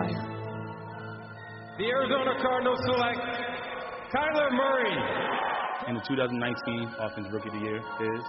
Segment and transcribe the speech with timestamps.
[0.00, 0.40] fire.
[1.78, 3.20] The Arizona Cardinals select
[4.12, 4.96] Kyler Murray.
[5.88, 8.22] And the 2019 Offensive Rookie of the Year is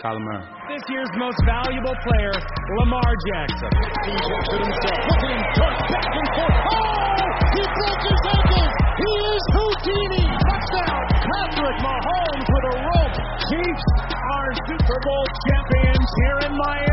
[0.00, 0.44] Kyler Murray.
[0.68, 2.34] This year's most valuable player,
[2.80, 3.70] Lamar Jackson.
[4.08, 5.40] Looking,
[5.88, 6.58] back and forth.
[6.68, 7.08] Oh!
[7.56, 8.66] He broke his ankle.
[8.98, 10.24] He is Houdini.
[10.28, 11.02] Touchdown.
[11.08, 13.16] Patrick Mahomes with a rope.
[13.48, 16.87] Chiefs are Super Bowl champions here in Miami.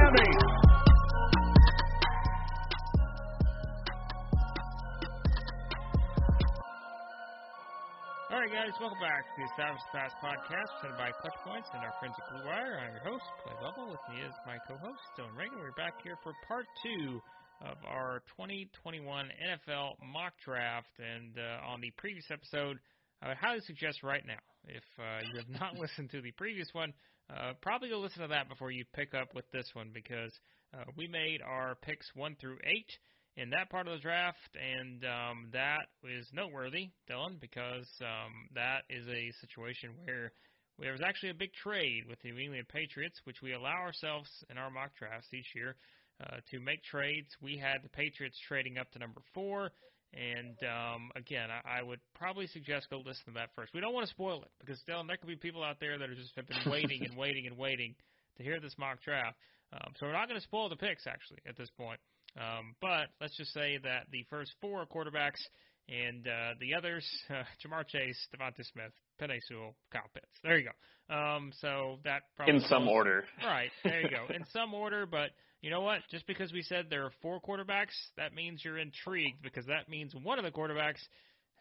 [8.65, 12.17] Guys, welcome back to the Established Pass podcast presented by Clutch Points and our friends
[12.17, 12.81] at Blue Wire.
[12.81, 13.93] I'm your host, Play Bubble.
[13.93, 15.61] With me is my co-host, Dylan Reagan.
[15.61, 17.21] We're back here for part two
[17.61, 20.89] of our 2021 NFL mock draft.
[20.97, 22.81] And uh, on the previous episode,
[23.21, 26.69] I would highly suggest right now, if uh, you have not listened to the previous
[26.73, 26.89] one,
[27.29, 30.33] uh, probably go listen to that before you pick up with this one because
[30.73, 32.89] uh, we made our picks one through eight
[33.37, 38.83] in that part of the draft, and um, that is noteworthy, Dylan, because um, that
[38.89, 40.31] is a situation where
[40.79, 44.29] there was actually a big trade with the New England Patriots, which we allow ourselves
[44.49, 45.75] in our mock drafts each year
[46.23, 47.27] uh, to make trades.
[47.41, 49.71] We had the Patriots trading up to number four.
[50.13, 53.73] And um, again, I, I would probably suggest go listen to that first.
[53.73, 56.09] We don't want to spoil it because Dylan, there could be people out there that
[56.09, 57.95] are just have been waiting and waiting and waiting
[58.37, 59.35] to hear this mock draft.
[59.73, 61.99] Um, so we're not going to spoil the picks actually at this point.
[62.37, 65.39] Um, but let's just say that the first four are quarterbacks,
[65.87, 68.91] and uh, the others, uh, Ja'Marr Chase, DeVonta Smith,
[69.21, 70.27] Penei Sewell, Kyle Pitts.
[70.43, 71.13] There you go.
[71.13, 73.25] Um, so that probably in some goes, order.
[73.45, 73.69] Right.
[73.83, 74.25] There you go.
[74.33, 75.29] In some order, but
[75.61, 75.99] you know what?
[76.09, 80.13] Just because we said there are four quarterbacks, that means you're intrigued because that means
[80.23, 81.01] one of the quarterbacks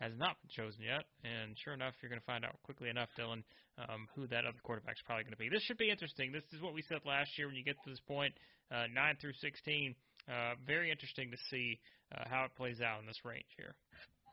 [0.00, 1.05] has not been chosen yet.
[1.22, 3.45] And sure enough, you're going to find out quickly enough, Dylan,
[3.78, 5.48] um, who that other quarterback's probably going to be.
[5.48, 6.33] This should be interesting.
[6.33, 8.33] This is what we said last year when you get to this point,
[8.72, 9.95] uh, 9 through 16
[10.28, 11.78] uh, very interesting to see
[12.14, 13.75] uh, how it plays out in this range here.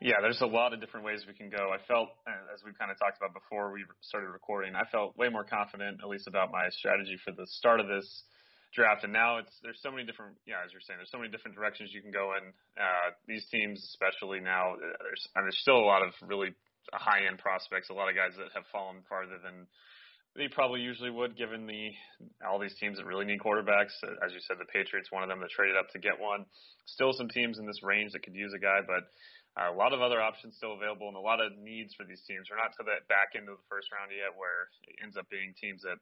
[0.01, 1.69] Yeah, there's a lot of different ways we can go.
[1.69, 5.29] I felt, as we kind of talked about before we started recording, I felt way
[5.29, 8.09] more confident, at least about my strategy for the start of this
[8.73, 9.03] draft.
[9.03, 11.53] And now it's there's so many different, yeah, as you're saying, there's so many different
[11.53, 12.49] directions you can go in.
[12.73, 16.49] Uh, these teams, especially now, uh, there's and there's still a lot of really
[16.89, 19.69] high end prospects, a lot of guys that have fallen farther than
[20.35, 21.91] they probably usually would, given the
[22.47, 23.91] all these teams that really need quarterbacks.
[24.23, 26.45] As you said, the Patriots, one of them that traded up to get one.
[26.85, 29.11] Still some teams in this range that could use a guy, but
[29.59, 32.23] uh, a lot of other options still available and a lot of needs for these
[32.23, 32.47] teams.
[32.47, 35.27] We're not to that back end of the first round yet, where it ends up
[35.27, 35.99] being teams that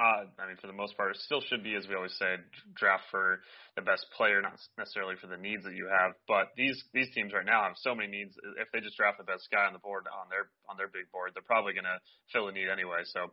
[0.00, 2.40] uh, I mean, for the most part, it still should be, as we always say,
[2.72, 3.44] draft for
[3.76, 6.16] the best player, not necessarily for the needs that you have.
[6.24, 8.32] But these these teams right now have so many needs.
[8.56, 11.12] If they just draft the best guy on the board on their on their big
[11.12, 12.00] board, they're probably going to
[12.32, 13.04] fill a need anyway.
[13.12, 13.28] So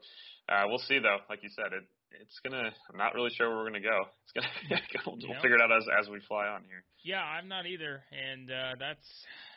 [0.52, 1.24] uh, we'll see, though.
[1.32, 1.88] Like you said, it
[2.20, 2.72] it's gonna.
[2.92, 4.12] I'm not really sure where we're gonna go.
[4.68, 5.18] It's gonna.
[5.24, 6.84] we'll figure it out as as we fly on here.
[7.04, 9.08] Yeah, I'm not either, and uh, that's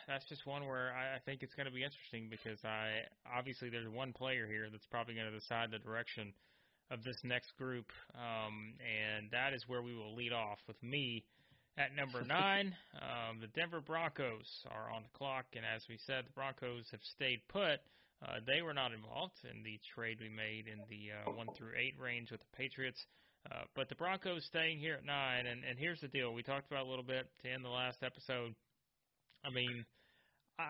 [0.07, 3.69] that's just one where I, I think it's going to be interesting because I obviously
[3.69, 6.33] there's one player here that's probably going to decide the direction
[6.91, 11.23] of this next group, um, and that is where we will lead off with me
[11.77, 12.75] at number nine.
[12.95, 17.01] Um, the Denver Broncos are on the clock, and as we said, the Broncos have
[17.15, 17.79] stayed put.
[18.21, 21.71] Uh, they were not involved in the trade we made in the uh, one through
[21.79, 22.99] eight range with the Patriots.
[23.49, 26.69] Uh, but the Broncos staying here at nine, and, and here's the deal: we talked
[26.69, 28.53] about a little bit to end the last episode.
[29.43, 29.85] I mean,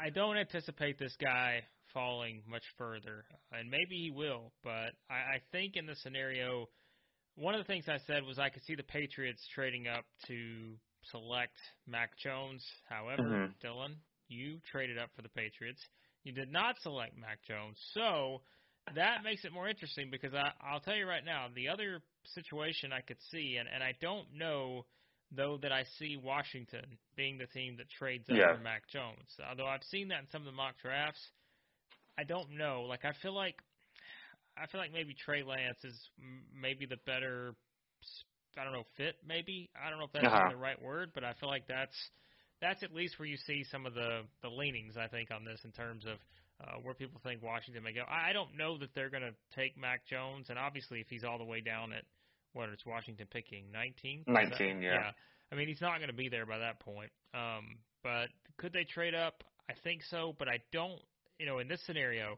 [0.05, 1.61] I don't anticipate this guy
[1.93, 4.51] falling much further, and maybe he will.
[4.63, 6.67] But I, I think in the scenario,
[7.35, 10.75] one of the things I said was I could see the Patriots trading up to
[11.11, 11.57] select
[11.87, 12.65] Mac Jones.
[12.89, 13.67] However, mm-hmm.
[13.67, 13.95] Dylan,
[14.27, 15.81] you traded up for the Patriots.
[16.23, 18.41] You did not select Mac Jones, so
[18.95, 22.01] that makes it more interesting because I, I'll tell you right now, the other
[22.33, 24.85] situation I could see, and, and I don't know
[25.35, 28.55] though that I see Washington being the team that trades up yeah.
[28.55, 29.29] for Mac Jones.
[29.49, 31.21] Although I've seen that in some of the mock drafts,
[32.17, 32.85] I don't know.
[32.87, 33.55] Like I feel like
[34.57, 35.97] I feel like maybe Trey Lance is
[36.53, 37.55] maybe the better.
[38.57, 39.15] I don't know fit.
[39.25, 40.49] Maybe I don't know if that's uh-huh.
[40.51, 41.95] the right word, but I feel like that's
[42.61, 44.97] that's at least where you see some of the the leanings.
[44.97, 46.17] I think on this in terms of.
[46.61, 48.03] Uh, where people think Washington may go.
[48.07, 51.39] I don't know that they're going to take Mac Jones, and obviously, if he's all
[51.39, 52.03] the way down at
[52.53, 54.23] what it's Washington picking 19.
[54.27, 54.93] 19, yeah.
[54.93, 55.11] Yeah.
[55.51, 57.11] I mean, he's not going to be there by that point.
[57.33, 58.27] Um, but
[58.57, 59.43] could they trade up?
[59.69, 61.01] I think so, but I don't
[61.41, 62.37] you know, in this scenario,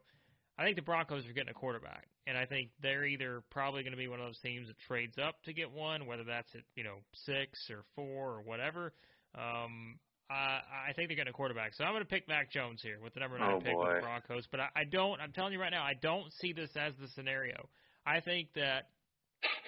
[0.57, 3.91] I think the Broncos are getting a quarterback, and I think they're either probably going
[3.91, 6.61] to be one of those teams that trades up to get one, whether that's at
[6.77, 6.95] you know
[7.25, 8.93] six or four or whatever.
[9.35, 9.99] Um,
[10.31, 12.97] I, I think they're getting a quarterback, so I'm going to pick Mac Jones here
[13.03, 13.87] with the number nine oh, pick boy.
[13.87, 14.47] with the Broncos.
[14.49, 15.19] But I, I don't.
[15.19, 17.67] I'm telling you right now, I don't see this as the scenario.
[18.05, 18.87] I think that,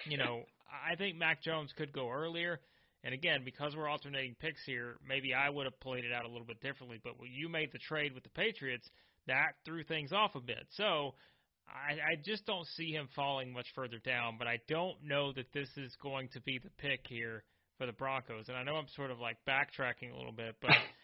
[0.07, 2.59] you know, I think Mac Jones could go earlier.
[3.03, 6.27] And again, because we're alternating picks here, maybe I would have played it out a
[6.27, 6.99] little bit differently.
[7.03, 8.89] But when you made the trade with the Patriots,
[9.27, 10.65] that threw things off a bit.
[10.71, 11.13] So
[11.67, 14.37] I, I just don't see him falling much further down.
[14.39, 17.43] But I don't know that this is going to be the pick here
[17.77, 18.47] for the Broncos.
[18.47, 20.71] And I know I'm sort of like backtracking a little bit, but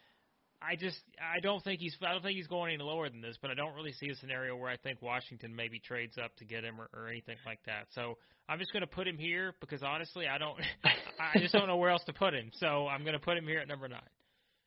[0.61, 3.37] I just I don't think he's I don't think he's going any lower than this,
[3.41, 6.45] but I don't really see a scenario where I think Washington maybe trades up to
[6.45, 7.87] get him or, or anything like that.
[7.95, 8.17] So
[8.47, 11.77] I'm just going to put him here because honestly I don't I just don't know
[11.77, 12.51] where else to put him.
[12.53, 14.01] So I'm going to put him here at number nine.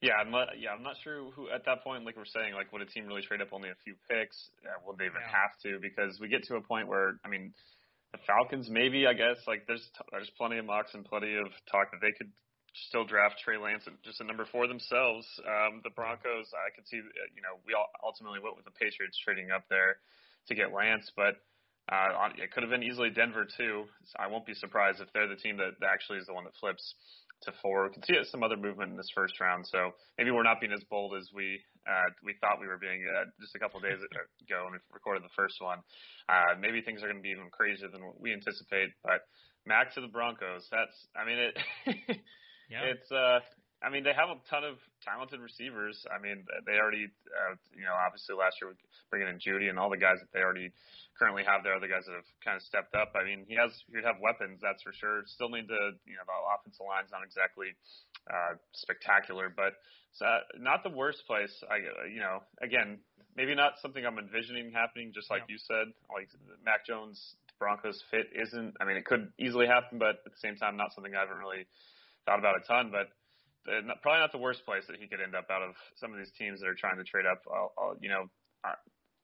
[0.00, 2.04] Yeah, I'm not, yeah, I'm not sure who at that point.
[2.04, 4.50] Like we're saying, like would a team really trade up only a few picks?
[4.60, 5.32] Uh, yeah, will they even Yeah.
[5.32, 5.78] have to?
[5.80, 7.54] Because we get to a point where I mean,
[8.12, 11.46] the Falcons maybe I guess like there's t- there's plenty of mocks and plenty of
[11.70, 12.30] talk that they could
[12.88, 15.26] still draft Trey Lance at just a number four themselves.
[15.46, 18.74] Um, the Broncos, I could see, uh, you know, we all ultimately went with the
[18.74, 20.02] Patriots trading up there
[20.48, 21.38] to get Lance, but
[21.86, 23.86] uh, it could have been easily Denver too.
[24.04, 26.56] So I won't be surprised if they're the team that actually is the one that
[26.58, 26.94] flips
[27.42, 27.86] to four.
[27.86, 30.72] We could see some other movement in this first round, so maybe we're not being
[30.72, 33.84] as bold as we uh, we thought we were being uh, just a couple of
[33.84, 35.78] days ago when we recorded the first one.
[36.28, 39.22] Uh, maybe things are going to be even crazier than what we anticipate, but.
[39.66, 40.68] Mac to the Broncos.
[40.70, 42.20] That's, I mean, it.
[42.70, 42.84] Yeah.
[42.84, 43.40] It's uh
[43.82, 46.00] I mean they have a ton of talented receivers.
[46.08, 48.72] I mean they already uh, you know obviously last year
[49.10, 50.72] bringing in Jeudy and all the guys that they already
[51.18, 53.12] currently have there, other guys that have kind of stepped up.
[53.14, 55.22] I mean he has he'd have weapons that's for sure.
[55.26, 57.76] Still need to you know the offensive line's not exactly
[58.30, 59.76] uh, spectacular, but
[60.10, 61.52] it's uh, not the worst place.
[61.68, 63.00] I you know again
[63.36, 65.12] maybe not something I'm envisioning happening.
[65.12, 65.54] Just like Yeah.
[65.54, 66.30] you said, like
[66.64, 67.20] Mac Jones
[67.58, 68.74] Broncos fit isn't.
[68.80, 71.36] I mean it could easily happen, but at the same time not something I haven't
[71.36, 71.66] really
[72.26, 73.08] thought about a ton, but
[73.70, 76.12] uh, not- probably not the worst place that he could end up out of some
[76.12, 77.42] of these teams that are trying to trade up.
[77.48, 78.28] I'll, I'll, you know,
[78.64, 78.76] uh,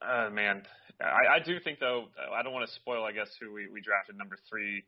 [0.05, 0.63] uh, man,
[1.01, 3.81] I, I do think though I don't want to spoil, I guess, who we, we
[3.83, 4.85] drafted number three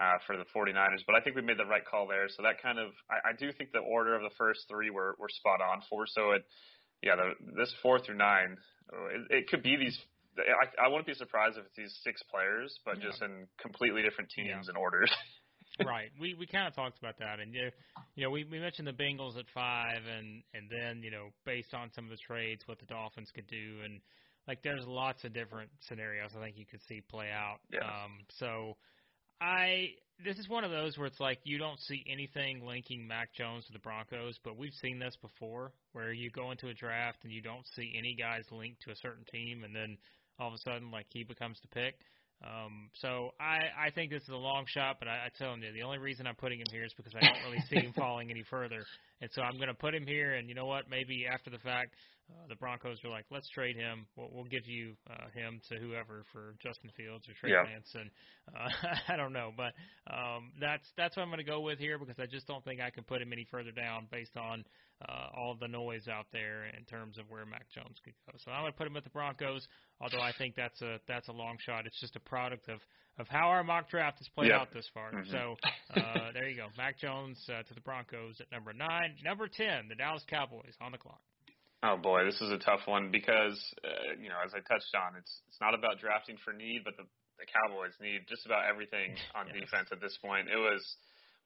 [0.00, 2.28] uh, for the 49ers, but I think we made the right call there.
[2.28, 5.14] So that kind of, I, I do think the order of the first three were,
[5.18, 6.06] were spot on for.
[6.06, 6.44] So it,
[7.02, 8.56] yeah, the, this four through nine,
[8.92, 9.98] uh, it, it could be these.
[10.38, 13.08] I, I wouldn't be surprised if it's these six players, but Yeah.
[13.08, 14.68] just in completely different teams Yeah.
[14.68, 15.10] and orders.
[15.84, 16.10] right.
[16.20, 17.70] We we kind of talked about that, and you
[18.14, 21.74] you know we we mentioned the Bengals at five, and and then you know based
[21.74, 24.00] on some of the trades, what the Dolphins could do, and
[24.48, 27.58] like there's lots of different scenarios I think you could see play out.
[27.70, 27.80] Yeah.
[27.80, 28.76] Um, so
[29.40, 29.90] I
[30.24, 33.66] this is one of those where it's like you don't see anything linking Mac Jones
[33.66, 37.32] to the Broncos, but we've seen this before where you go into a draft and
[37.32, 39.98] you don't see any guys linked to a certain team, and then
[40.38, 41.96] all of a sudden like he becomes the pick.
[42.44, 45.60] Um, so I, I think this is a long shot, but I, I tell him
[45.60, 48.30] the only reason I'm putting him here is because I don't really see him falling
[48.30, 48.84] any further,
[49.20, 50.34] and so I'm going to put him here.
[50.34, 50.90] And you know what?
[50.90, 51.94] Maybe after the fact,
[52.30, 54.06] uh, the Broncos are like, let's trade him.
[54.16, 57.62] We'll, we'll give you uh, him to whoever for Justin Fields or Trey Yeah.
[57.62, 58.10] Lance, and
[58.54, 58.68] uh,
[59.12, 59.72] I don't know, but
[60.12, 62.80] um, that's that's what I'm going to go with here because I just don't think
[62.80, 64.64] I can put him any further down based on
[65.08, 68.36] uh, all the noise out there in terms of where Mac Jones could go.
[68.44, 69.66] So I'm going to put him at the Broncos,
[70.00, 71.86] although I think that's a that's a long shot.
[71.86, 72.80] It's just a product of
[73.18, 74.60] of how our mock draft has played Yep.
[74.60, 75.12] out this far.
[75.12, 75.30] Mhm.
[75.30, 75.56] So
[75.96, 79.14] uh, there you go, Mac Jones uh, to the Broncos at number nine.
[79.24, 81.20] Number ten, the Dallas Cowboys on the clock.
[81.82, 85.16] Oh boy, this is a tough one because uh, you know, as I touched on,
[85.18, 87.04] it's it's not about drafting for need, but the
[87.38, 89.60] the Cowboys need just about everything on Yes.
[89.60, 90.48] defense at this point.
[90.48, 90.80] It was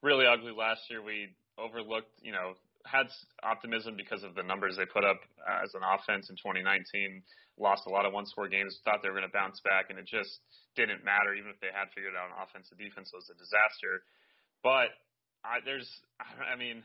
[0.01, 1.03] really ugly last year.
[1.03, 2.55] We overlooked, you know,
[2.87, 3.11] had
[3.43, 7.21] optimism because of the numbers they put up uh, as an offense in 2019.
[7.59, 8.79] Lost a lot of one-score games.
[8.87, 10.39] Thought they were going to bounce back, and it just
[10.79, 11.35] didn't matter.
[11.35, 14.01] Even if they had figured out an offensive defense, it was a disaster.
[14.63, 14.95] But
[15.43, 15.85] I, there's,
[16.23, 16.81] I mean,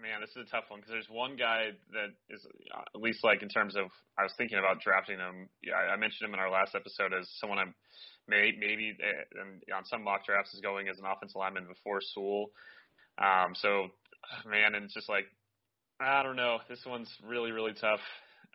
[0.00, 3.22] man, this is a tough one because there's one guy that is uh, at least
[3.22, 5.48] like in terms of I was thinking about drafting him.
[5.62, 7.74] Yeah, I mentioned him in our last episode as someone I'm
[8.28, 12.50] may, maybe uh, on some mock drafts is going as an offensive lineman before Sewell.
[13.20, 13.92] Um, so
[14.48, 15.28] man, and it's just like
[16.00, 16.58] I don't know.
[16.68, 18.00] This one's really really tough.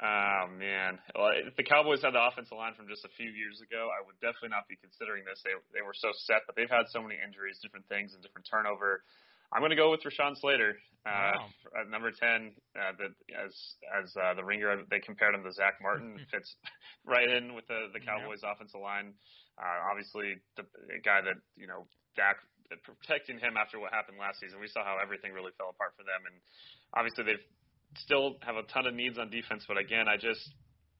[0.01, 3.63] Oh man, well, if the Cowboys had the offensive line from just a few years
[3.63, 5.39] ago, I would definitely not be considering this.
[5.45, 8.43] They they were so set, but they've had so many injuries, different things, and different
[8.49, 9.07] turnover.
[9.55, 10.75] I'm going to go with Rashawn Slater
[11.07, 11.47] uh, Wow.
[11.79, 12.51] at number ten.
[12.75, 13.55] Uh, that as
[13.87, 16.19] as uh, the ringer, they compared him to Zack Martin.
[16.31, 16.55] Fits
[17.07, 18.19] right in with the the Yeah.
[18.19, 19.13] Cowboys offensive line.
[19.55, 21.87] Uh, obviously, the, the guy that you know
[22.19, 22.35] Dak
[22.83, 24.59] protecting him after what happened last season.
[24.59, 26.35] We saw how everything really fell apart for them, and
[26.97, 27.45] obviously they've
[28.01, 29.63] still have a ton of needs on defense.
[29.67, 30.41] But again, I just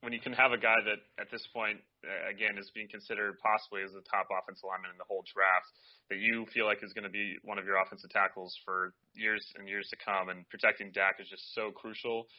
[0.05, 3.41] when you can have a guy that at this point uh, again is being considered
[3.41, 5.67] possibly as the top offensive lineman in the whole draft
[6.13, 9.41] that you feel like is going to be one of your offensive tackles for years
[9.57, 12.29] and years to come, and protecting Dak is just so crucial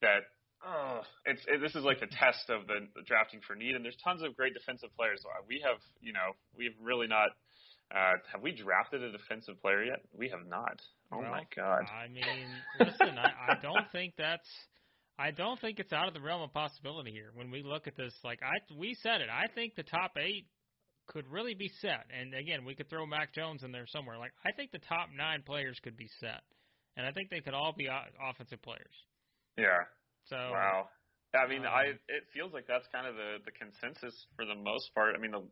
[0.00, 0.30] that.
[0.64, 3.84] Uh, it's it, this is like the test of the, the drafting for need, and
[3.84, 5.20] there's tons of great defensive players.
[5.20, 7.28] Uh, We have, you know, we've really not
[7.92, 10.00] Uh, have we drafted a defensive player yet?
[10.16, 10.80] We have not.
[11.12, 11.84] Oh well, my god.
[11.86, 12.48] I mean,
[12.80, 14.48] listen, I, I don't think that's.
[15.18, 17.30] I don't think it's out of the realm of possibility here.
[17.34, 19.28] When we look at this, like I, we said it.
[19.30, 20.46] I think the top eight
[21.06, 22.04] could really be set.
[22.10, 24.18] And again, we could throw Mac Jones in there somewhere.
[24.18, 26.42] Like I think the top nine players could be set,
[26.96, 28.92] and I think they could all be offensive players.
[29.56, 29.84] Yeah.
[30.28, 30.88] So Wow.
[31.34, 34.54] I mean, um, I it feels like that's kind of the the consensus for the
[34.54, 35.14] most part.
[35.16, 35.48] I mean, the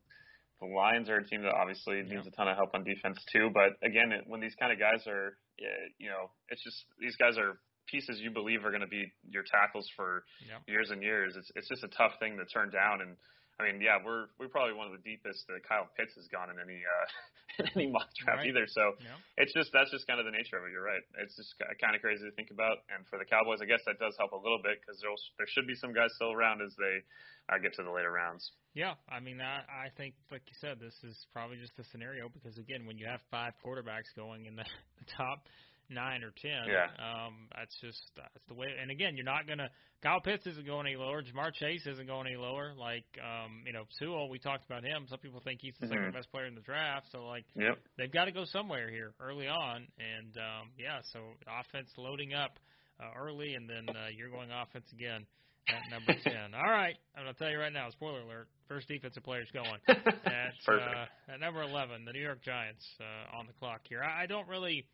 [0.61, 2.15] the Lions are a team that obviously Yeah.
[2.17, 3.51] needs a ton of help on defense too.
[3.53, 5.37] But again, it, when these kind of guys are,
[5.99, 9.43] you know, it's just these guys are pieces you believe are going to be your
[9.45, 10.59] tackles for Yeah.
[10.67, 11.35] years and years.
[11.37, 13.01] It's it's just a tough thing to turn down.
[13.01, 13.17] And
[13.61, 16.51] I mean, yeah, we're we're probably one of the deepest that Kyle Pitts has gone
[16.51, 17.07] in any uh,
[17.63, 18.49] in any mock draft Right.
[18.51, 18.67] either.
[18.67, 19.17] So Yeah.
[19.39, 20.73] it's just that's just kind of the nature of it.
[20.73, 21.03] You're right.
[21.23, 22.83] It's just kind of crazy to think about.
[22.91, 25.47] And for the Cowboys, I guess that does help a little bit because there there
[25.49, 27.05] should be some guys still around as they
[27.53, 28.43] uh, get to the later rounds.
[28.75, 32.27] Yeah, I mean, I, I think, like you said, this is probably just a scenario
[32.29, 34.65] because again, when you have five quarterbacks going in the,
[34.99, 35.47] the top
[35.91, 36.89] nine or ten, Yeah.
[36.99, 38.69] um, that's just that's the way.
[38.81, 39.71] And again, you're not gonna.
[40.03, 41.23] Kyle Pitts isn't going any lower.
[41.23, 42.75] Ja'Marr Chase isn't going any lower.
[42.77, 45.07] Like, um, you know, Sewell, we talked about him.
[45.09, 45.91] Some people think he's the Mhm.
[45.91, 47.07] second best player in the draft.
[47.11, 47.79] So like, Yep.
[47.97, 49.89] they've got to go somewhere here early on.
[49.99, 52.59] And um, yeah, so offense loading up
[53.01, 55.27] uh, early, and then uh, you're going offense again
[55.69, 56.53] at number ten.
[56.55, 57.89] All right, I'm gonna tell you right now.
[57.91, 62.85] Spoiler alert: first defensive player's going at uh, at number 11, the New York Giants
[63.01, 64.03] uh, on the clock here.
[64.03, 64.87] I, I don't really.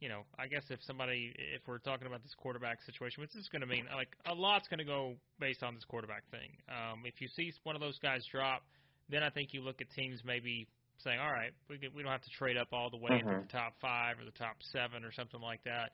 [0.00, 3.48] You know, I guess if somebody, if we're talking about this quarterback situation, which is
[3.48, 6.50] going to mean like a lot's going to go based on this quarterback thing.
[6.68, 8.62] Um, if you see one of those guys drop,
[9.08, 10.66] then I think you look at teams maybe
[10.98, 13.34] saying, all right, we can, we don't have to trade up all the way into
[13.34, 13.40] Mhm.
[13.40, 15.90] the top five or the top seven or something like that.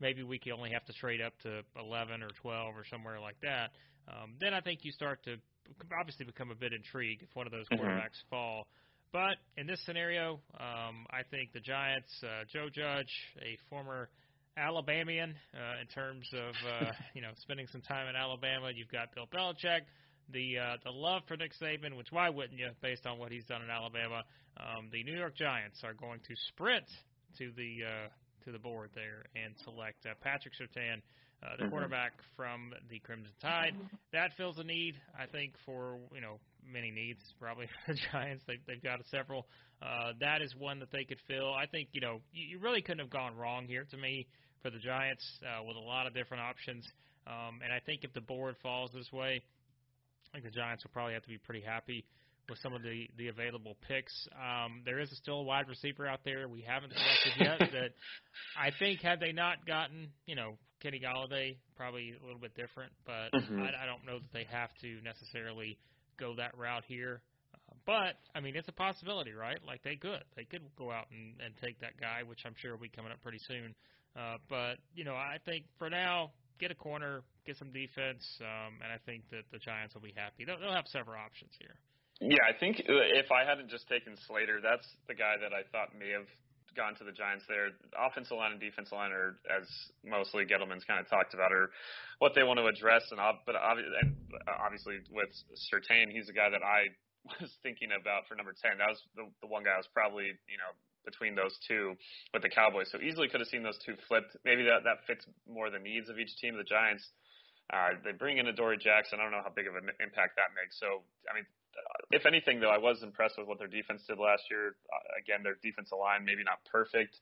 [0.00, 3.36] Maybe we can only have to trade up to 11 or 12 or somewhere like
[3.42, 3.70] that.
[4.08, 5.36] Um, then I think you start to
[5.98, 7.78] obviously become a bit intrigued if one of those Mhm.
[7.78, 8.66] quarterbacks fall.
[9.14, 14.08] But in this scenario, um, I think the Giants, uh, Joe Judge, a former
[14.56, 18.72] Alabamian uh, in terms of uh, you know spending some time in Alabama.
[18.74, 19.82] You've got Bill Belichick,
[20.32, 23.44] the uh, the love for Nick Saban, which why wouldn't you, based on what he's
[23.44, 24.24] done in Alabama?
[24.58, 26.86] Um, the New York Giants are going to sprint
[27.38, 28.08] to the uh,
[28.46, 30.98] to the board there and select uh, Patrick Surtain,
[31.44, 31.70] uh, the Mhm.
[31.70, 33.76] quarterback from the Crimson Tide.
[34.12, 36.40] That fills a need, I think, for you know
[36.70, 37.20] many needs.
[37.40, 39.46] Probably the Giants, they, they've got several.
[39.82, 41.52] Uh, that is one that they could fill.
[41.52, 44.26] I think you know you, you really couldn't have gone wrong here to me
[44.62, 46.86] for the Giants uh, with a lot of different options.
[47.26, 49.42] Um, and I think if the board falls this way,
[50.32, 52.04] I think the Giants will probably have to be pretty happy
[52.48, 54.12] with some of the the available picks.
[54.34, 57.90] Um, there is still a wide receiver out there we haven't selected yet that
[58.58, 60.54] I think had they not gotten you know
[60.84, 62.92] Kenny Golladay, probably a little bit different.
[63.06, 63.60] But Mhm.
[63.60, 65.78] I, I don't know that they have to necessarily
[66.16, 67.20] go that route here.
[67.54, 69.58] Uh, but I mean, it's a possibility, right?
[69.66, 72.72] Like they could, they could go out and, and take that guy, which I'm sure
[72.72, 73.74] will be coming up pretty soon.
[74.16, 76.30] Uh, but you know, I think for now,
[76.60, 80.14] get a corner, get some defense, um, and I think that the Giants will be
[80.16, 80.44] happy.
[80.44, 81.74] They'll, they'll have several options here.
[82.20, 85.66] Yeah, I think uh, if I hadn't just taken Slater, that's the guy that I
[85.72, 86.30] thought may have
[86.76, 87.70] gone to the Giants there.
[87.94, 89.66] Offensive line and defensive line are, as
[90.04, 91.70] mostly Gettleman's kind of talked about, are
[92.18, 93.02] what they want to address.
[93.10, 94.14] And but and
[94.46, 95.30] obviously with
[95.70, 96.92] Surtain, he's the guy that I
[97.40, 98.78] was thinking about for number ten.
[98.78, 100.72] That was the, the one guy I was probably you know
[101.06, 101.94] between those two
[102.32, 102.88] with the Cowboys.
[102.90, 104.36] So easily could have seen those two flipped.
[104.44, 106.56] Maybe that that fits more the needs of each team.
[106.56, 107.04] The Giants.
[107.72, 109.20] Uh, they bring in Adoree Jackson.
[109.20, 110.76] I don't know how big of an impact that makes.
[110.76, 111.48] So, I mean,
[112.10, 114.76] if anything, though, I was impressed with what their defense did last year.
[114.92, 117.18] Uh, again, their defensive line maybe not perfect,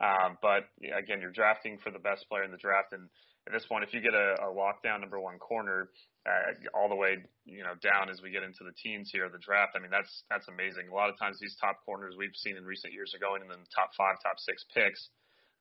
[0.00, 3.08] um, but again, you're drafting for the best player in the draft, and
[3.46, 5.88] at this point, if you get a, a lockdown number one corner
[6.26, 9.38] uh, all the way you know down as we get into the teens here the
[9.38, 10.90] draft, I mean that's that's amazing.
[10.90, 13.48] A lot of times these top corners we've seen in recent years are going in
[13.48, 14.98] the top five, top six picks.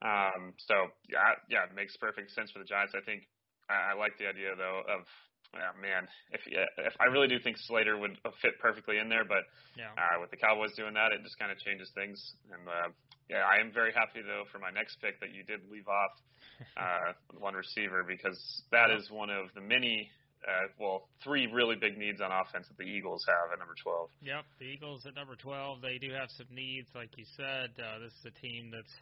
[0.01, 2.97] Um, so yeah, yeah, it makes perfect sense for the Giants.
[2.97, 3.29] I think
[3.69, 5.05] I, I like the idea though of
[5.53, 9.43] yeah, man, if if I really do think Slater would fit perfectly in there, but
[9.77, 9.91] Yeah.
[9.97, 12.17] uh, with the Cowboys doing that, it just kind of changes things.
[12.51, 12.89] And uh,
[13.29, 16.11] yeah, I am very happy though for my next pick that you did leave off
[16.77, 18.39] uh, one receiver because
[18.71, 20.09] that is one of the many,
[20.47, 24.09] uh, well, three really big needs on offense that the Eagles have at number 12.
[24.21, 27.71] Yep, the Eagles at number 12, they do have some needs, like you said.
[27.79, 28.93] Uh, this is a team that's,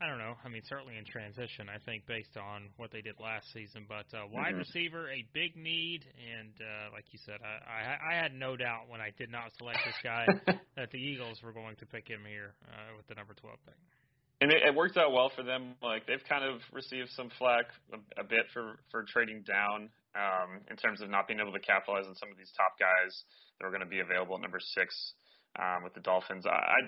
[0.00, 3.14] I don't know, I mean, certainly in transition, I think, based on what they did
[3.20, 3.86] last season.
[3.88, 4.58] But uh, wide Mhm.
[4.58, 8.88] receiver, a big need, and uh, like you said, I, I, I had no doubt
[8.88, 10.26] when I did not select this guy
[10.76, 13.74] that the Eagles were going to pick him here uh, with the number 12 pick.
[14.40, 15.76] And it, it worked out well for them.
[15.80, 20.60] Like they've kind of received some flack a, a bit for for trading down um,
[20.68, 23.14] in terms of not being able to capitalize on some of these top guys
[23.58, 25.14] that are going to be available at number six
[25.58, 26.44] um, with the Dolphins.
[26.46, 26.78] I I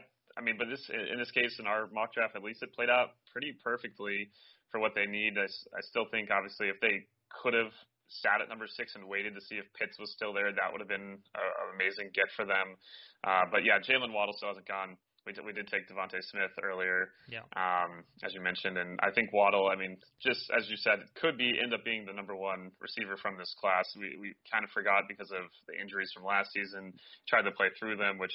[0.42, 3.16] mean, but this in this case in our mock draft, at least it played out
[3.32, 4.28] pretty perfectly
[4.70, 5.38] for what they need.
[5.38, 7.06] I, I still think obviously if they
[7.42, 7.72] could have
[8.08, 10.80] sat at number six and waited to see if Pitts was still there, that would
[10.80, 12.76] have been an amazing get for them.
[13.24, 16.54] Uh, but yeah, Jaylen Waddle still hasn't gone we did, we did take DeVonta Smith
[16.62, 17.42] earlier, yeah.
[17.58, 19.66] um, as you mentioned, and I think Waddle.
[19.66, 23.18] I mean, just as you said, could be end up being the number one receiver
[23.18, 23.84] from this class.
[23.98, 26.94] We we kind of forgot because of the injuries from last season.
[27.26, 28.34] Tried to play through them, which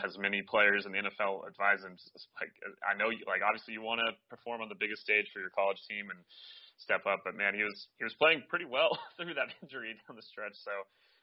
[0.00, 2.00] has many players in the NFL advise them.
[2.40, 5.44] Like I know, you, like obviously you want to perform on the biggest stage for
[5.44, 6.18] your college team and
[6.80, 10.16] step up, but man, he was he was playing pretty well through that injury down
[10.16, 10.56] the stretch.
[10.64, 10.72] So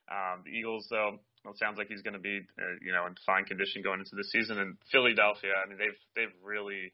[0.08, 3.16] um, the Eagles, though, it sounds like he's going to be, uh, you know, in
[3.26, 4.60] fine condition going into the season.
[4.60, 6.92] And Philadelphia, I mean, they've they've really,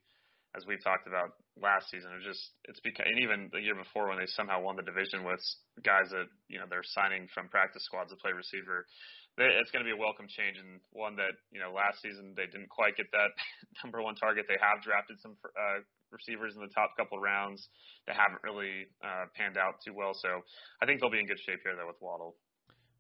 [0.58, 4.10] as we've talked about last season, it's just it's because, and even the year before
[4.10, 5.42] when they somehow won the division with
[5.82, 8.86] guys that you know they're signing from practice squads to play receiver.
[9.34, 12.38] They, it's going to be a welcome change and one that you know last season
[12.38, 13.34] they didn't quite get that
[13.82, 14.46] number one target.
[14.46, 15.82] They have drafted some uh,
[16.14, 17.66] receivers in the top couple rounds
[18.06, 20.14] that haven't really uh, panned out too well.
[20.14, 20.46] So
[20.82, 22.38] I think they'll be in good shape here though with Waddle.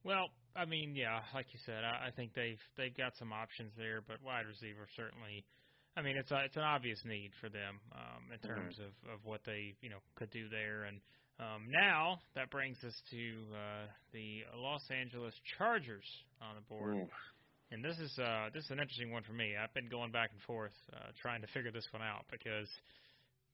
[0.04, 3.72] Well, I mean, yeah, like you said, I, I think they've they've got some options
[3.78, 5.46] there, but wide receiver certainly.
[5.96, 8.56] I mean, it's a, it's an obvious need for them um, in Mm-hmm.
[8.56, 11.00] terms of of what they you know could do there, and
[11.40, 16.06] um, now that brings us to uh, the Los Angeles Chargers
[16.42, 16.96] on the board.
[16.96, 17.08] Ooh.
[17.72, 19.56] And this is uh, this is an interesting one for me.
[19.58, 22.70] I've been going back and forth uh, trying to figure this one out because,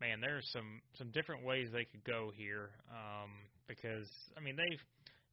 [0.01, 2.71] man, there's some some different ways they could go here.
[2.91, 3.31] Um,
[3.67, 4.81] because I mean they've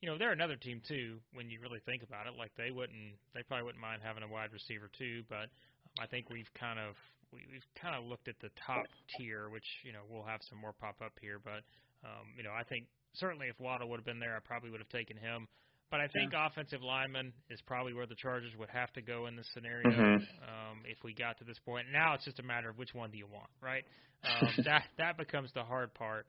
[0.01, 1.19] you know, they're another team too.
[1.33, 4.29] When you really think about it, like they wouldn't, they probably wouldn't mind having a
[4.29, 5.23] wide receiver too.
[5.29, 5.49] But
[5.97, 6.95] um, I think we've kind of
[7.33, 8.85] we, we've kind of looked at the top
[9.17, 11.41] tier, which you know we'll have some more pop up here.
[11.43, 11.65] But
[12.05, 14.81] um, you know, I think certainly if Waddle would have been there, I probably would
[14.81, 15.49] have taken him.
[15.91, 16.47] But I think yeah.
[16.47, 20.17] offensive lineman is probably where the Chargers would have to go in this scenario Mhm.
[20.43, 21.87] um, if we got to this point.
[21.93, 23.85] Now it's just a matter of which one do you want, right?
[24.25, 26.27] Um, that that becomes the hard part.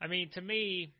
[0.00, 0.92] I mean, to me,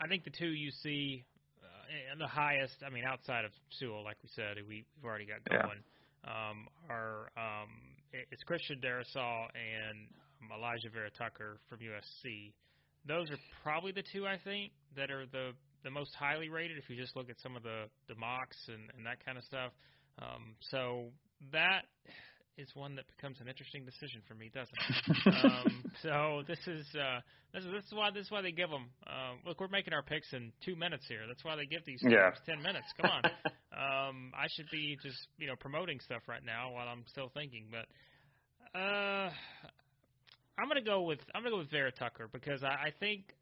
[0.00, 1.24] I think the two you see
[1.62, 5.26] uh, and the highest, I mean, outside of Sewell, like we said, we, we've already
[5.26, 5.62] got Yeah.
[5.62, 5.82] going,
[6.24, 7.68] um, are um,
[8.12, 10.08] it's Christian Darrisaw and
[10.42, 12.52] um, Alijah Vera-Tucker from USC.
[13.06, 15.52] Those are probably the two I think that are the
[15.84, 16.76] the most highly rated.
[16.76, 19.44] If you just look at some of the the mocks and, and that kind of
[19.44, 19.72] stuff,
[20.20, 21.06] um, so
[21.52, 21.82] that
[22.58, 25.34] is one that becomes an interesting decision for me, doesn't it?
[25.44, 27.20] um, so this is uh,
[27.54, 28.90] this is this is why this is why they give them.
[29.06, 31.20] Um, look, we're making our picks in two minutes here.
[31.26, 32.32] That's why they give these Yeah.
[32.44, 32.86] ten minutes.
[32.96, 33.22] Come on.
[33.72, 37.66] um, I should be just you know promoting stuff right now while I'm still thinking,
[37.70, 37.86] but
[38.78, 39.30] uh,
[40.58, 43.34] I'm gonna go with I'm gonna go with Vera-Tucker because I, I think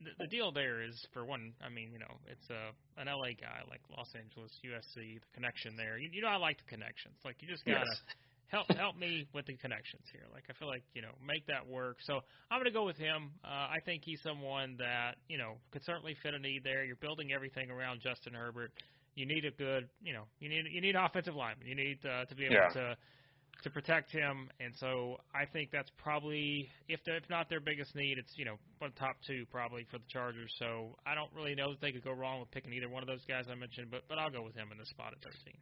[0.00, 1.54] the, the deal there is for one.
[1.64, 5.76] I mean, you know, it's a an LA guy like Los Angeles, USC, the connection
[5.76, 5.96] there.
[5.98, 7.16] You, you know, I like the connections.
[7.24, 8.00] Like you just gotta Yes.
[8.48, 10.22] Help help me with the connections here.
[10.32, 11.98] Like I feel like you know make that work.
[12.02, 13.30] So I'm gonna go with him.
[13.44, 16.84] Uh, I think he's someone that you know could certainly fit a need there.
[16.84, 18.72] You're building everything around Justin Herbert.
[19.14, 21.66] You need a good you know you need you need offensive lineman.
[21.66, 22.68] You need uh, to be able Yeah.
[22.68, 22.96] to
[23.62, 24.50] to protect him.
[24.60, 28.56] And so I think that's probably if if not their biggest need, it's you know
[28.78, 30.54] one top two probably for the Chargers.
[30.58, 33.06] So I don't really know that they could go wrong with picking either one of
[33.08, 35.54] those guys I mentioned, but but I'll go with him in the spot at 13.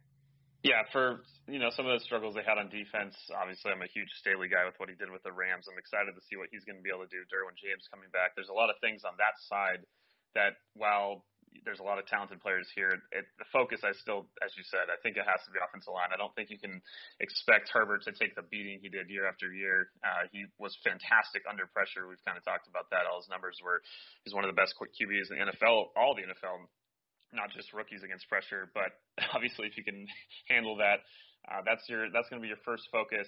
[0.65, 3.13] Yeah, for you know some of the struggles they had on defense.
[3.37, 5.69] Obviously, I'm a huge Staley guy with what he did with the Rams.
[5.69, 7.21] I'm excited to see what he's going to be able to do.
[7.29, 8.33] Derwin James coming back.
[8.33, 9.85] There's a lot of things on that side
[10.33, 11.21] that while
[11.63, 14.89] there's a lot of talented players here, it, the focus I still, as you said,
[14.89, 16.09] I think it has to be offensive line.
[16.09, 16.81] I don't think you can
[17.21, 19.93] expect Herbert to take the beating he did year after year.
[20.01, 22.09] Uh, he was fantastic under pressure.
[22.09, 23.05] We've kind of talked about that.
[23.05, 23.85] All his numbers were
[24.25, 26.65] he's one of the best QBs in the NFL, all the NFL
[27.35, 28.95] not just rookies against pressure, but
[29.35, 30.07] obviously if you can
[30.49, 31.03] handle that,
[31.47, 33.27] uh, that's your that's going to be your first focus.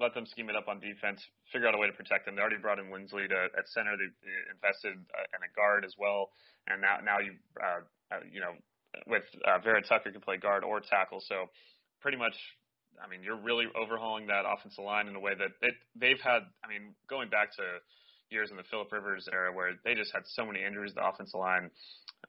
[0.00, 1.20] Let them scheme it up on defense.
[1.52, 2.34] Figure out a way to protect them.
[2.34, 3.92] They already brought in Linsley to, at center.
[3.92, 4.08] They
[4.48, 6.32] invested uh, in a guard as well,
[6.66, 8.56] and now now you uh, uh, you know
[9.06, 11.20] with uh, Vera-Tucker can play guard or tackle.
[11.20, 11.48] So
[12.00, 12.34] pretty much,
[13.02, 16.44] I mean, you're really overhauling that offensive line in a way that it, they've had.
[16.64, 17.64] I mean, going back to
[18.32, 21.38] years in the Philip Rivers era where they just had so many injuries, the offensive
[21.38, 21.70] line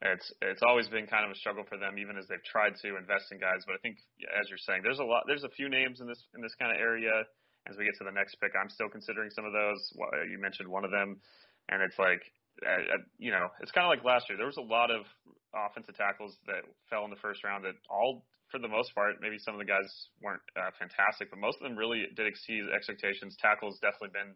[0.01, 2.97] it's it's always been kind of a struggle for them, even as they've tried to
[2.97, 3.61] invest in guys.
[3.65, 4.01] But I think,
[4.33, 6.73] as you're saying, there's a lot, there's a few names in this in this kind
[6.73, 7.23] of area.
[7.69, 9.79] As we get to the next pick, I'm still considering some of those.
[10.27, 11.15] You mentioned one of them,
[11.69, 12.19] and it's like,
[12.59, 14.35] uh, uh, you know, it's kind of like last year.
[14.35, 15.07] There was a lot of
[15.55, 19.39] offensive tackles that fell in the first round that all, for the most part, maybe
[19.39, 19.87] some of the guys
[20.19, 23.37] weren't uh, fantastic, but most of them really did exceed expectations.
[23.39, 24.35] Tackles definitely been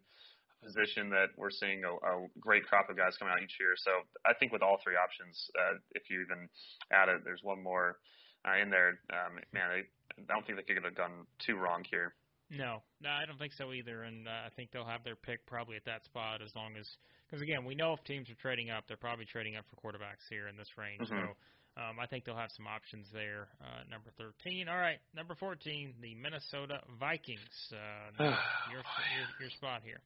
[0.64, 3.74] position that we're seeing a, a great crop of guys coming out each year.
[3.76, 3.90] So
[4.26, 6.48] I think with all three options, uh, if you even
[6.92, 7.98] add it, there's one more
[8.46, 9.00] uh, in there.
[9.12, 9.78] Um, man, I,
[10.18, 12.14] I don't think they could have done too wrong here.
[12.50, 14.04] No, no, I don't think so either.
[14.04, 16.88] And uh, I think they'll have their pick probably at that spot as long as
[17.28, 20.24] because again, we know if teams are trading up, they're probably trading up for quarterbacks
[20.30, 21.00] here in this range.
[21.00, 21.08] Mhm.
[21.08, 21.36] So
[21.76, 23.48] um, I think they'll have some options there.
[23.60, 24.68] Uh, number 13.
[24.68, 27.54] All right, number 14, the Minnesota Vikings.
[27.70, 28.24] Uh,
[28.72, 30.00] your, your your spot here.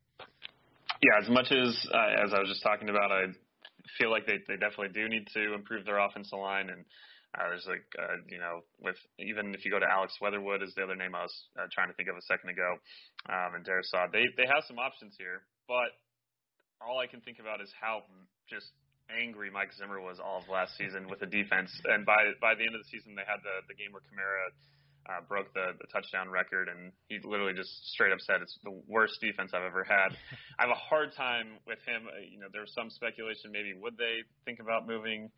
[1.00, 3.32] Yeah, as much as uh, as I was just talking about, I
[3.98, 6.84] feel like they they definitely do need to improve their offensive line and.
[7.32, 10.76] Uh, there's like, uh, you know, with even if you go to Alex Leatherwood is
[10.76, 12.76] the other name I was uh, trying to think of a second ago,
[13.32, 15.96] um, and Darrisaw, they they have some options here, but
[16.84, 18.04] all I can think about is how
[18.50, 18.68] just
[19.20, 22.64] angry Mike Zimmer was all of last season with the defense, and by by the
[22.64, 24.50] end of the season they had the the game where Kamara
[25.08, 28.74] uh, broke the the touchdown record, and he literally just straight up said it's the
[28.88, 30.16] worst defense I've ever had.
[30.58, 32.08] I have a hard time with him.
[32.08, 35.30] Uh, You know, there was some speculation maybe would they think about moving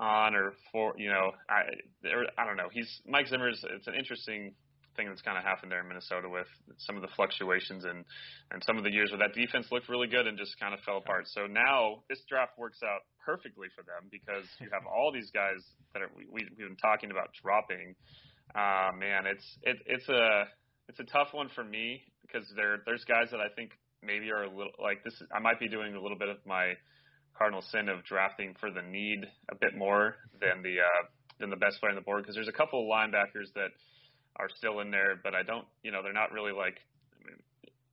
[0.00, 1.62] on or for you know I
[2.02, 2.68] there, I don't know.
[2.72, 3.64] He's Mike Zimmer's.
[3.68, 4.54] It's an interesting
[4.96, 6.46] thing that's kind of happened there in Minnesota with
[6.78, 8.04] some of the fluctuations and
[8.50, 10.80] and some of the years where that defense looked really good and just kind of
[10.80, 11.26] fell apart.
[11.28, 15.60] So now this draft works out perfectly for them because you have all these guys
[15.94, 17.94] that are, we we've been talking about dropping.
[18.54, 20.44] Uh, man, it's it, it's a
[20.88, 24.44] it's a tough one for me because there there's guys that I think maybe are
[24.44, 25.14] a little like this.
[25.34, 26.74] I might be doing a little bit of my
[27.36, 31.02] cardinal sin of drafting for the need a bit more than the uh,
[31.40, 33.70] than the best player on the board because there's a couple of linebackers that
[34.36, 36.78] are still in there, but I don't, you know, they're not really like
[37.20, 37.36] I mean,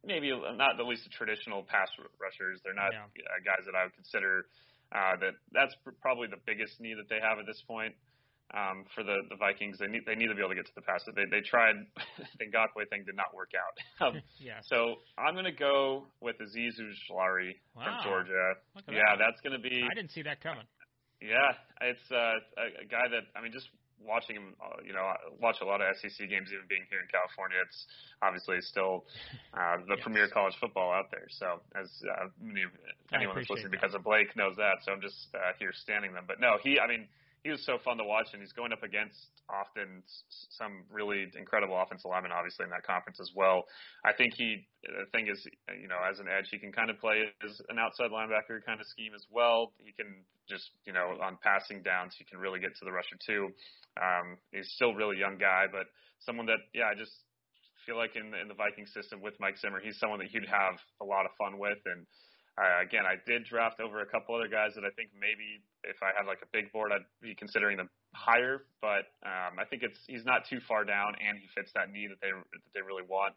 [0.05, 2.61] maybe not at least the traditional pass rushers.
[2.63, 3.03] They're not Yeah.
[3.05, 4.45] uh, guys that I would consider
[4.91, 7.93] uh, that that's pr- probably the biggest need that they have at this point.
[8.51, 10.73] Um, for the, the Vikings, they need they need to be able to get to
[10.73, 11.03] the pass.
[11.05, 11.75] They they tried
[12.39, 13.75] the Ngakoue thing did not work out.
[14.01, 14.65] Um, Yes.
[14.67, 17.83] so I'm gonna go with Azeez Ojulari Wow.
[17.85, 18.53] from Georgia.
[18.89, 19.17] Yeah, that.
[19.19, 20.65] that's gonna be I didn't see that coming.
[21.21, 22.15] yeah, it's uh,
[22.57, 23.67] a, a guy that I mean, just
[24.03, 26.99] watching him, uh, you know, I watch a lot of SEC games, even being here
[26.99, 27.57] in California.
[27.63, 27.85] It's
[28.21, 29.05] obviously still
[29.53, 30.03] uh, the Yes.
[30.03, 31.27] premier college football out there.
[31.29, 32.65] So, as uh, many,
[33.13, 33.81] anyone that's listening that.
[33.81, 34.83] because of Blake knows that.
[34.85, 36.25] So I'm just uh, here standing them.
[36.27, 37.07] But no, he, I mean,
[37.43, 39.17] he was so fun to watch, and he's going up against
[39.49, 40.03] often
[40.51, 43.65] some really incredible offensive linemen, obviously in that conference as well.
[44.03, 45.45] I think he, the thing is,
[45.79, 48.79] you know, as an edge, he can kind of play as an outside linebacker kind
[48.79, 49.73] of scheme as well.
[49.79, 53.17] He can just, you know, on passing downs, he can really get to the rusher
[53.25, 53.49] too.
[53.99, 55.87] Um, he's still a really young guy, but
[56.19, 57.13] someone that, yeah, I just
[57.85, 60.75] feel like in in the Viking system with Mike Zimmer, he's someone that you'd have
[61.01, 61.79] a lot of fun with.
[61.85, 62.05] And
[62.57, 66.01] uh, again, I did draft over a couple other guys that I think maybe if
[66.03, 68.65] I had like a big board, I'd be considering them higher.
[68.81, 72.11] But um, I think it's he's not too far down, and he fits that need
[72.11, 73.33] that they that they really want,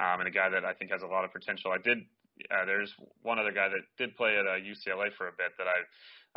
[0.00, 1.72] um, and a guy that I think has a lot of potential.
[1.72, 2.06] I did.
[2.50, 5.68] Uh, there's one other guy that did play at uh, UCLA for a bit that
[5.68, 5.78] I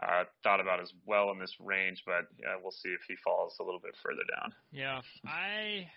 [0.03, 3.55] uh, thought about as well in this range, but uh, we'll see if he falls
[3.61, 4.51] a little bit further down.
[4.71, 5.87] Yeah, I.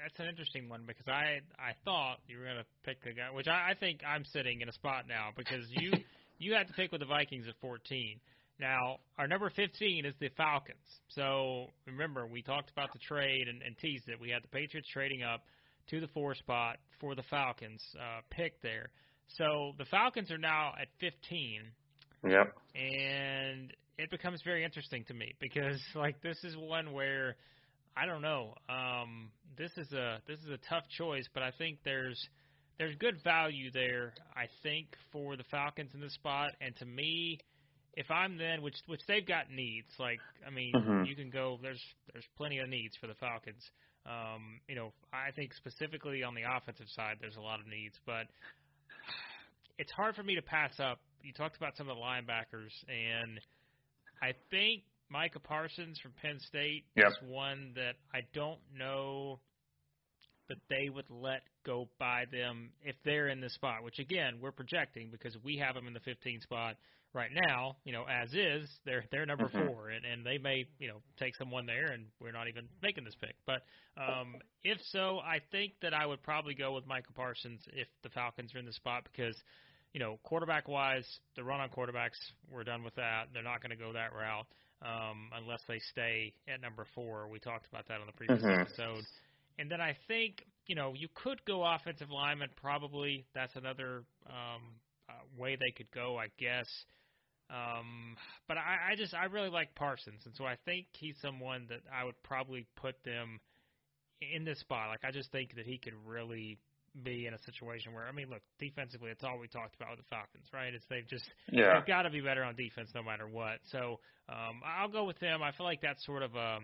[0.00, 3.48] That's an interesting one because I I thought you were gonna pick the guy, which
[3.48, 5.92] I, I think I'm sitting in a spot now because you
[6.38, 8.20] you had to pick with the Vikings at 14.
[8.60, 10.76] Now our number 15 is the Falcons.
[11.08, 14.20] So remember we talked about the trade and, and teased it.
[14.20, 15.42] We had the Patriots trading up
[15.90, 18.90] to the four spot for the Falcons uh, pick there.
[19.36, 21.62] So the Falcons are now at 15
[22.24, 22.52] Yep.
[22.74, 27.36] and it becomes very interesting to me because like this is one where
[27.96, 28.54] I don't know.
[28.68, 32.18] Um, this is a this is a tough choice, but I think there's
[32.78, 34.14] there's good value there.
[34.36, 37.38] I think for the Falcons in this spot, and to me,
[37.94, 39.88] if I'm then which which they've got needs.
[39.98, 41.06] Like I mean, Mhm.
[41.06, 41.58] you can go.
[41.60, 43.70] There's there's plenty of needs for the Falcons.
[44.06, 47.98] Um, you know, I think specifically on the offensive side, there's a lot of needs,
[48.06, 48.26] but
[49.78, 51.00] it's hard for me to pass up.
[51.22, 53.40] You talked about some of the linebackers, and
[54.22, 57.06] I think Micah Parsons from Penn State Yep.
[57.08, 59.40] is one that I don't know
[60.48, 63.82] that they would let go by them if they're in this spot.
[63.82, 66.76] Which again, we're projecting because we have them in the 15 spot
[67.14, 67.76] right now.
[67.84, 69.54] You know, as is, they're they're number Mhm.
[69.56, 73.04] four, and and they may you know take someone there, and we're not even making
[73.04, 73.36] this pick.
[73.46, 73.62] But
[73.96, 78.10] um, if so, I think that I would probably go with Michael Parsons if the
[78.10, 79.36] Falcons are in the spot because
[79.94, 82.18] you know, quarterback wise, the run on quarterbacks,
[82.50, 83.28] we're done with that.
[83.32, 84.46] They're not going to go that route
[84.82, 87.28] um, unless they stay at number four.
[87.28, 88.52] We talked about that on the previous Mhm.
[88.52, 89.06] episode.
[89.58, 93.24] And then I think, you know, you could go offensive lineman, probably.
[93.34, 94.62] That's another um,
[95.08, 96.68] uh, way they could go, I guess.
[97.50, 98.16] Um,
[98.46, 100.22] but I, I just, I really like Parsons.
[100.26, 103.40] And so I think he's someone that I would probably put them
[104.20, 104.90] in this spot.
[104.90, 106.58] Like, I just think that he could really
[107.04, 110.00] be in a situation where I mean, look, defensively, it's all we talked about with
[110.00, 110.72] the Falcons, right?
[110.74, 111.74] It's they've just Yeah.
[111.74, 113.58] they've got to be better on defense no matter what.
[113.70, 115.42] So um, I'll go with them.
[115.42, 116.58] I feel like that's sort of a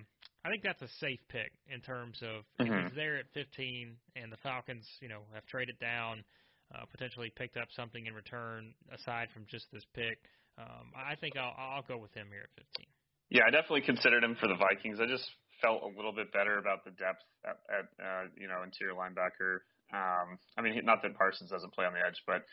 [0.45, 2.73] I think that's a safe pick in terms of mm-hmm.
[2.73, 6.23] if he's there at 15 and the Falcons, you know, have traded down,
[6.75, 10.19] uh, potentially picked up something in return aside from just this pick.
[10.59, 12.87] Um, I think I'll I'll go with him here at 15.
[13.31, 15.01] Yeah, I definitely considered him for the Vikings.
[15.01, 15.27] I just
[15.63, 19.65] felt a little bit better about the depth at, at uh, you know interior linebacker.
[19.91, 22.45] Um, I mean, not that Parsons doesn't play on the edge, but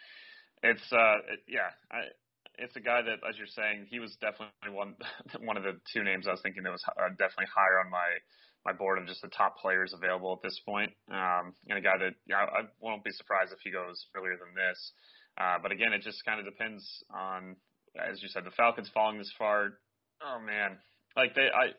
[0.63, 2.09] it's uh, it, yeah, I,
[2.57, 4.95] it's a guy that, as you're saying, he was definitely one
[5.45, 8.19] one of the two names I was thinking that was uh, definitely higher on my
[8.65, 10.91] my board of just the top players available at this point.
[11.09, 14.53] Um, and a guy that yeah, I won't be surprised if he goes earlier than
[14.53, 14.91] this.
[15.39, 17.55] Uh, but again, it just kind of depends on,
[17.95, 19.79] as you said, the Falcons falling this far.
[20.21, 20.77] Oh man,
[21.15, 21.73] like they, I,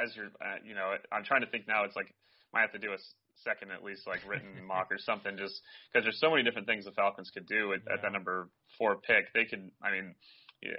[0.00, 1.84] as you're, uh, you know, I'm trying to think now.
[1.84, 2.14] It's like
[2.52, 2.98] might have to do a
[3.42, 6.84] second at least like written mock or something just because there's so many different things
[6.84, 7.94] the Falcons could do at, yeah.
[7.94, 8.48] at that number
[8.78, 9.32] four pick.
[9.34, 10.14] They could, I mean,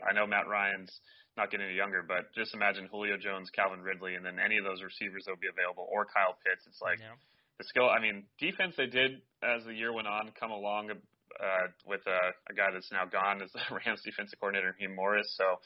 [0.08, 0.91] I know Matt Ryan's
[1.38, 4.65] not getting any younger, but just imagine Julio Jones, Calvin Ridley, and then any of
[4.65, 6.67] those receivers that would be available, or Kyle Pitts.
[6.67, 7.15] It's like yeah.
[7.58, 7.89] the skill.
[7.89, 12.19] I mean, defense they did as the year went on come along uh, with a,
[12.52, 15.32] a guy that's now gone as the Rams defensive coordinator, Raheem Morris.
[15.39, 15.58] So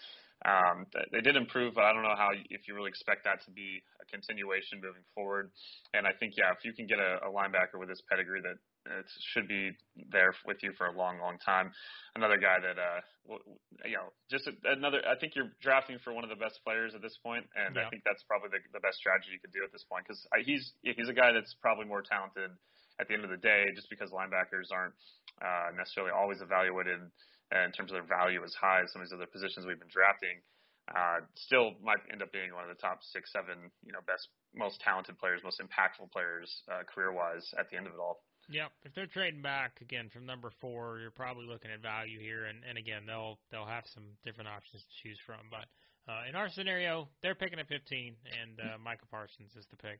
[0.45, 3.51] um, they did improve, but I don't know how if you really expect that to
[3.51, 5.51] be a continuation moving forward.
[5.93, 8.57] And I think, yeah, if you can get a, a linebacker with this pedigree that
[8.85, 9.71] it should be
[10.11, 11.71] there with you for a long, long time.
[12.15, 13.01] Another guy that, uh,
[13.83, 15.01] you know, just another.
[15.09, 17.85] I think you're drafting for one of the best players at this point, and yeah.
[17.85, 20.21] I think that's probably the, the best strategy you could do at this point because
[20.45, 22.53] he's he's a guy that's probably more talented
[23.01, 24.93] at the end of the day, just because linebackers aren't
[25.41, 27.01] uh, necessarily always evaluated
[27.51, 29.91] in terms of their value as high as some of these other positions we've been
[29.91, 30.41] drafting,
[30.93, 34.29] uh, still might end up being one of the top six, seven, you know, best,
[34.53, 38.21] most talented players, most impactful players uh, career-wise at the end of it all.
[38.49, 38.69] Yep.
[38.85, 42.61] If they're trading back again from number four, you're probably looking at value here, and,
[42.61, 45.49] and again, they'll they'll have some different options to choose from.
[45.49, 45.65] But
[46.05, 49.97] uh, in our scenario, they're picking at 15, and uh, Micah Parsons is the pick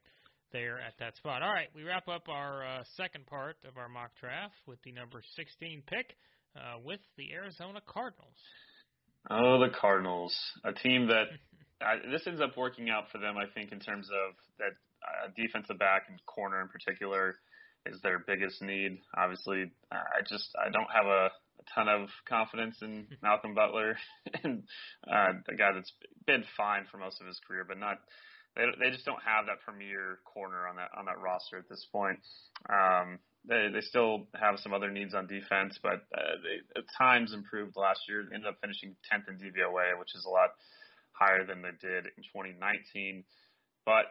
[0.54, 1.42] there at that spot.
[1.42, 4.92] All right, we wrap up our uh, second part of our mock draft with the
[4.92, 6.16] number 16 pick
[6.56, 8.38] uh, with the Arizona Cardinals.
[9.30, 11.26] Oh, the Cardinals, a team that
[11.86, 13.36] uh, this ends up working out for them.
[13.38, 17.36] I think in terms of that uh, defensive back and corner in particular
[17.86, 19.00] is their biggest need.
[19.18, 23.98] Obviously, I just I don't have a, a ton of confidence in Malcolm Butler
[24.44, 24.64] and
[25.08, 25.94] uh, the guy that's
[26.26, 28.00] been fine for most of his career, but not
[28.56, 31.86] they they just don't have that premier corner on that on that roster at this
[31.92, 32.20] point.
[32.70, 37.34] Um, they they still have some other needs on defense, but uh, they at times
[37.34, 38.24] improved last year.
[38.24, 40.50] They ended up finishing 10th in DVOA, which is a lot
[41.12, 43.24] higher than they did in 2019.
[43.86, 44.06] But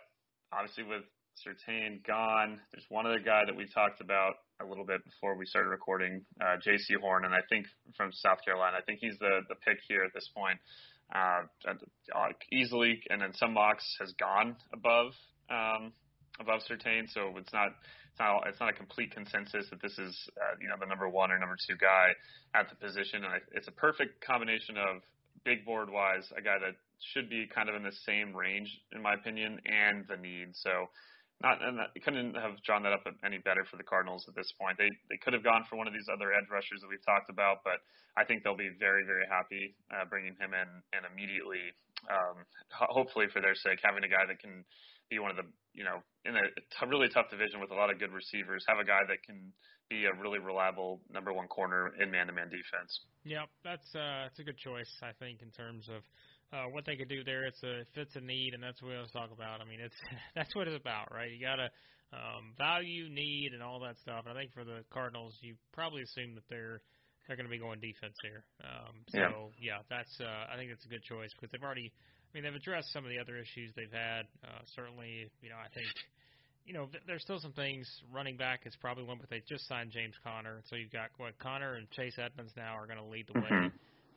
[0.53, 1.05] obviously, with
[1.43, 5.47] Surtain gone, there's one other guy that we talked about a little bit before we
[5.47, 7.67] started recording, uh, Jaycee Horn, and I think
[7.97, 8.77] from South Carolina.
[8.79, 10.59] I think he's the the pick here at this point.
[11.15, 15.13] Uh, uh easily, and then some mocks has gone above
[15.51, 15.93] um,
[16.41, 17.69] above Surtain, so it's not
[18.15, 21.09] it's not it's not a complete consensus that this is uh, you know the number
[21.09, 22.15] one or number two guy
[22.55, 23.25] at the position.
[23.25, 25.03] And it's a perfect combination of
[25.45, 26.79] big board wise, a guy that
[27.13, 30.55] should be kind of in the same range in my opinion, and the need.
[30.55, 30.87] So
[31.43, 34.55] not and that, couldn't have drawn that up any better for the Cardinals at this
[34.63, 34.79] point.
[34.79, 37.31] They they could have gone for one of these other edge rushers that we've talked
[37.35, 37.83] about, but
[38.15, 41.75] I think they'll be very very happy uh, bringing him in and immediately,
[42.07, 44.63] um, ho- hopefully for their sake, having a guy that can
[45.11, 47.91] be one of the you know in a t- really tough division with a lot
[47.91, 49.53] of good receivers, have a guy that can
[49.91, 53.01] be a really reliable number one corner in man-to-man defense.
[53.25, 56.03] Yep, that's uh, that's a good choice, I think, in terms of
[56.53, 57.45] uh, what they could do there.
[57.45, 59.61] It's a it fits a need, and that's what we always talk about.
[59.61, 59.97] I mean, it's
[60.35, 61.31] that's what it's about, right?
[61.31, 61.69] You gotta
[62.13, 64.25] um, value, need, and all that stuff.
[64.27, 66.81] And I think for the Cardinals, you probably assume that they're
[67.27, 68.45] they're going to be going defense here.
[68.63, 71.93] Um, so yeah, yeah that's uh, I think that's a good choice because they've already
[72.35, 74.27] I mean, they've addressed some of the other issues they've had.
[74.43, 75.87] Uh, certainly, you know, I think,
[76.67, 77.87] you know, th- there's still some things.
[78.11, 81.39] Running back is probably one, but they just signed James Conner, so you've got what
[81.39, 83.67] Conner and Chase Edmonds now are going to lead the mm-hmm.
[83.67, 83.71] way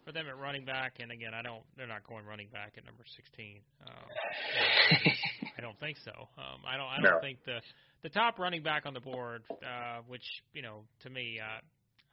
[0.04, 0.98] for them at running back.
[1.00, 3.62] And again, I don't, they're not going running back at number 16.
[3.86, 3.94] Um,
[5.58, 6.12] I don't think so.
[6.42, 7.22] Um, I don't, I don't no.
[7.22, 7.62] think the
[8.04, 11.60] the top running back on the board, uh, which you know, to me, uh,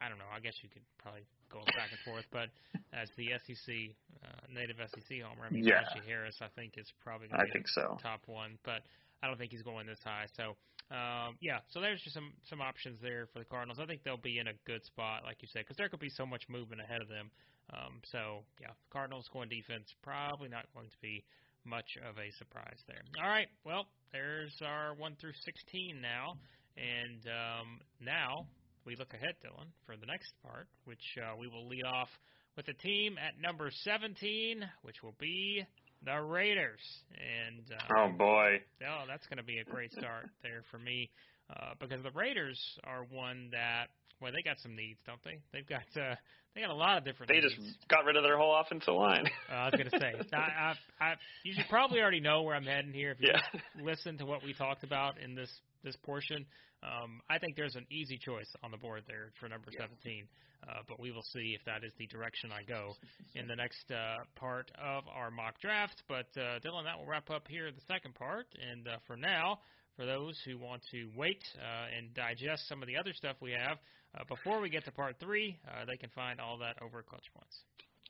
[0.01, 0.29] I don't know.
[0.33, 2.49] I guess you could probably go back and forth, but
[2.93, 5.83] as the SEC uh, native SEC homer, I mean, yeah.
[5.83, 8.81] Najee Harris, I think is probably I think so top one, but
[9.21, 10.27] I don't think he's going this high.
[10.35, 10.55] So
[10.91, 13.79] um, yeah, so there's just some some options there for the Cardinals.
[13.79, 16.09] I think they'll be in a good spot, like you said, because there could be
[16.09, 17.31] so much movement ahead of them.
[17.73, 21.23] Um, so yeah, Cardinals going defense probably not going to be
[21.65, 23.01] much of a surprise there.
[23.17, 26.37] All right, well there's our one through sixteen now,
[26.77, 28.45] and um, now
[28.85, 32.09] we look ahead, Dylan, for the next part, which uh, we will lead off
[32.55, 35.65] with the team at number 17, which will be
[36.05, 36.79] the Raiders.
[37.11, 41.09] And uh, oh boy, oh, that's going to be a great start there for me
[41.49, 43.87] uh, because the Raiders are one that
[44.21, 45.39] well they got some needs, don't they?
[45.51, 46.15] They've got uh,
[46.53, 47.29] they got a lot of different.
[47.29, 47.55] They needs.
[47.55, 49.25] just got rid of their whole offensive line.
[49.51, 50.73] uh, I was going to say I, I,
[51.05, 53.41] I you should probably already know where I'm heading here if you Yeah.
[53.51, 55.49] just listen to what we talked about in this
[55.85, 56.45] this portion.
[56.83, 60.27] Um, I think there's an easy choice on the board there for number 17,
[60.67, 62.93] uh, but we will see if that is the direction I go
[63.35, 66.03] in the next uh, part of our mock draft.
[66.07, 68.47] But uh, Dylan, that will wrap up here the second part.
[68.59, 69.59] And uh, for now,
[69.95, 73.51] for those who want to wait uh, and digest some of the other stuff we
[73.51, 73.77] have,
[74.17, 77.05] uh, before we get to part three, uh, they can find all that over at
[77.07, 77.63] Clutch Points.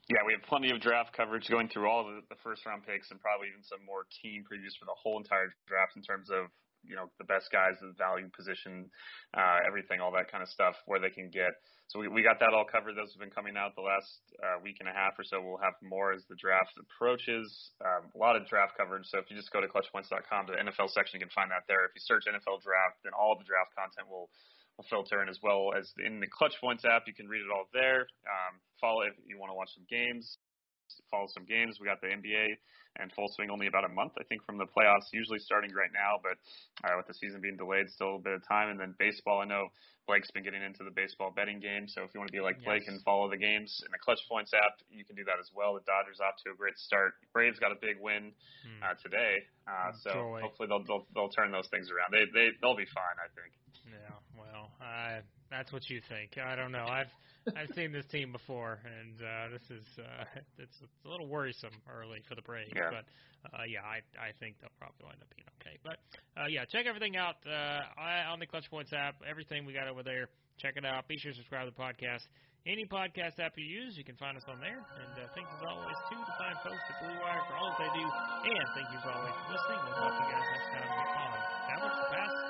[0.06, 3.10] Yeah, we have plenty of draft coverage going through all the, the first round picks
[3.10, 6.46] and probably even some more team previews for the whole entire draft in terms of
[6.88, 8.90] you know the best guys, the value position,
[9.36, 11.52] uh, everything, all that kind of stuff, where they can get.
[11.86, 12.98] So we, we got that all covered.
[12.98, 15.38] Those have been coming out the last uh, week and a half or so.
[15.38, 17.46] We'll have more as the draft approaches.
[17.78, 19.06] Um, a lot of draft coverage.
[19.06, 21.86] So if you just go to clutchpoints.com the NFL section, you can find that there.
[21.86, 24.30] If you search NFL draft, then all the draft content will
[24.76, 27.06] will filter in as well as in the Clutch Points app.
[27.06, 28.04] You can read it all there.
[28.28, 30.36] Um, follow if you want to watch some games.
[31.10, 31.78] Follow some games.
[31.80, 32.58] We got the NBA
[32.98, 35.90] and full swing only about a month, I think, from the playoffs, usually starting right
[35.92, 36.36] now, but
[36.88, 38.70] uh, with the season being delayed, still a bit of time.
[38.70, 39.68] And then baseball, I know
[40.06, 42.62] Blake's been getting into the baseball betting game, so if you want to be like
[42.62, 45.50] Blake and follow the games in the Clutch Points app, you can do that as
[45.54, 45.74] well.
[45.74, 47.14] The Dodgers off to a great start.
[47.32, 48.32] Braves got a big win
[48.62, 48.82] Hmm.
[48.82, 50.40] uh, today, uh, so Joy.
[50.42, 52.10] hopefully they'll, they'll they'll turn those things around.
[52.14, 53.52] They they they'll be fine, I think.
[53.86, 56.38] Yeah, well, uh, that's what you think.
[56.38, 56.86] I don't know.
[56.86, 57.10] I've
[57.54, 60.24] I've seen this team before, and uh, this is uh,
[60.58, 62.72] it's, it's a little worrisome early for the Braves.
[62.74, 62.90] Yeah.
[62.90, 63.04] But
[63.54, 65.76] uh, yeah, I I think they'll probably wind up being okay.
[65.84, 65.98] But
[66.34, 69.22] uh, yeah, check everything out uh, I- on the Clutch Points app.
[69.28, 70.26] Everything we got over there.
[70.58, 71.06] Check it out.
[71.06, 72.26] Be sure to subscribe to the podcast.
[72.66, 74.82] Any podcast app you use, you can find us on there.
[74.82, 77.78] And uh, thanks as always to the fine folks at Blue Wire for all that
[77.78, 78.02] they do.
[78.50, 79.80] And thank you as always for listening.
[79.86, 81.30] We'll talk to you guys next time here on
[81.70, 82.45] Balance the Pass